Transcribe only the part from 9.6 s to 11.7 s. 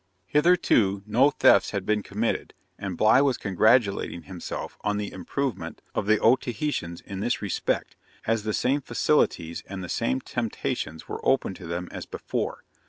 and the same temptations were open to